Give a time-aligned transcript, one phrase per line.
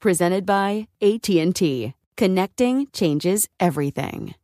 [0.00, 1.92] Presented by AT&T.
[2.16, 4.34] Connecting changes everything.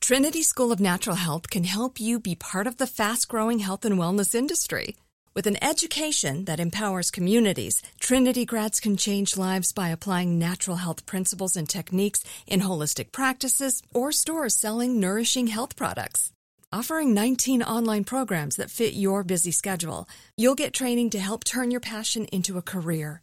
[0.00, 3.98] Trinity School of Natural Health can help you be part of the fast-growing health and
[3.98, 4.96] wellness industry.
[5.34, 11.06] With an education that empowers communities, Trinity grads can change lives by applying natural health
[11.06, 16.32] principles and techniques in holistic practices or stores selling nourishing health products.
[16.70, 20.06] Offering 19 online programs that fit your busy schedule,
[20.36, 23.22] you'll get training to help turn your passion into a career.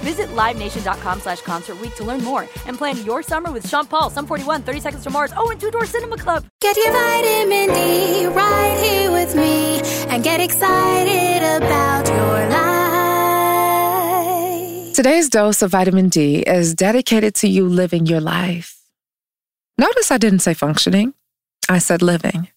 [0.00, 4.10] Visit LiveNation.com slash Concert Week to learn more and plan your summer with Sean Paul,
[4.10, 6.44] Sum 41, 30 Seconds to Mars, oh, and Two Door Cinema Club.
[6.60, 12.76] Get your vitamin D right here with me and get excited about your life.
[14.94, 18.76] Today's dose of vitamin D is dedicated to you living your life.
[19.78, 21.12] Notice I didn't say functioning,
[21.68, 22.48] I said living.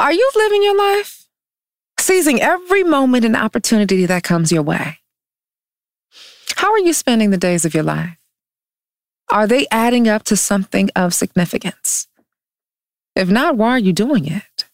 [0.00, 1.26] Are you living your life?
[1.98, 4.98] Seizing every moment and opportunity that comes your way.
[6.58, 8.16] How are you spending the days of your life?
[9.30, 12.08] Are they adding up to something of significance?
[13.14, 14.64] If not, why are you doing it?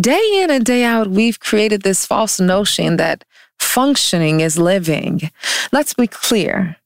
[0.00, 3.24] Day in and day out, we've created this false notion that
[3.58, 5.30] functioning is living.
[5.70, 6.76] Let's be clear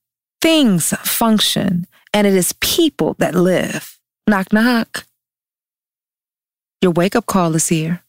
[0.42, 3.96] things function, and it is people that live.
[4.26, 5.06] Knock, knock.
[6.82, 8.02] Your wake up call is here.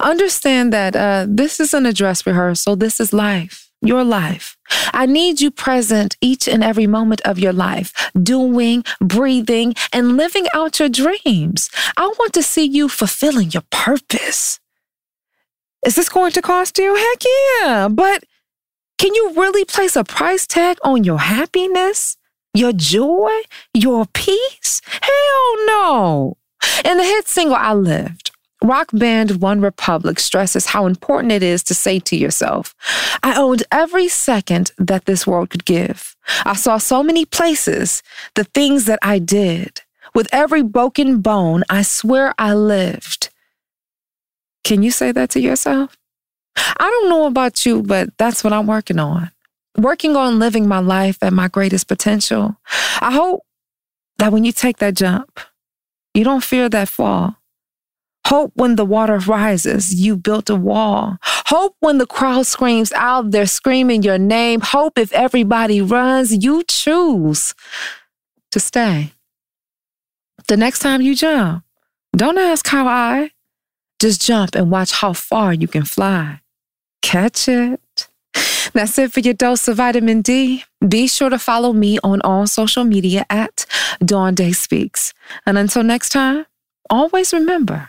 [0.00, 4.56] Understand that uh, this isn't a dress rehearsal, this is life, your life.
[4.92, 10.46] I need you present each and every moment of your life, doing, breathing, and living
[10.54, 11.70] out your dreams.
[11.96, 14.60] I want to see you fulfilling your purpose.
[15.86, 16.94] Is this going to cost you?
[16.96, 17.22] Heck
[17.62, 17.88] yeah.
[17.88, 18.24] But
[18.98, 22.16] can you really place a price tag on your happiness,
[22.52, 23.30] your joy,
[23.72, 24.80] your peace?
[25.00, 26.36] Hell no.
[26.84, 28.27] In the hit single I Lived,
[28.62, 32.74] rock band One Republic stresses how important it is to say to yourself,
[33.22, 36.16] I owned every second that this world could give.
[36.44, 38.02] I saw so many places,
[38.34, 39.82] the things that I did.
[40.14, 43.30] With every broken bone, I swear I lived.
[44.64, 45.96] Can you say that to yourself?
[46.56, 49.30] I don't know about you, but that's what I'm working on.
[49.76, 52.56] Working on living my life at my greatest potential.
[53.00, 53.44] I hope
[54.18, 55.40] that when you take that jump,
[56.14, 57.37] you don't fear that fall.
[58.26, 61.16] Hope when the water rises, you built a wall.
[61.22, 64.60] Hope when the crowd screams out, they're screaming your name.
[64.60, 67.54] Hope if everybody runs, you choose
[68.50, 69.12] to stay.
[70.46, 71.64] The next time you jump,
[72.16, 73.30] don't ask how I,
[73.98, 76.40] just jump and watch how far you can fly.
[77.02, 78.08] Catch it.
[78.74, 80.64] That's it for your dose of vitamin D.
[80.86, 83.64] Be sure to follow me on all social media at
[84.04, 85.14] Dawn Day Speaks.
[85.46, 86.46] And until next time,
[86.90, 87.88] always remember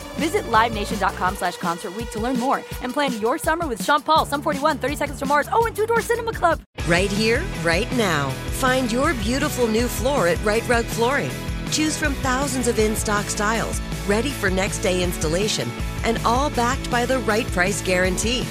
[0.15, 4.41] Visit LiveNation.com slash Concert to learn more and plan your summer with Sean Paul, Sum
[4.41, 6.61] 41, 30 Seconds to Mars, oh, and Two Door Cinema Club.
[6.87, 8.29] Right here, right now.
[8.59, 11.31] Find your beautiful new floor at Rite Rug Flooring.
[11.71, 15.69] Choose from thousands of in stock styles, ready for next day installation,
[16.03, 18.41] and all backed by the right price guarantee.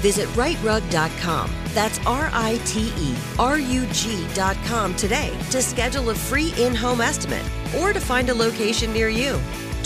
[0.00, 1.50] Visit riterug.com.
[1.74, 7.00] That's R I T E R U G.com today to schedule a free in home
[7.00, 7.44] estimate
[7.78, 9.38] or to find a location near you.